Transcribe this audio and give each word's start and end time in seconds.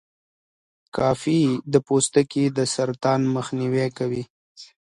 کافي 0.95 1.41
د 1.73 1.75
پوستکي 1.87 2.45
د 2.57 2.59
سرطان 2.73 3.21
مخنیوی 3.35 3.87
کوي. 3.97 4.23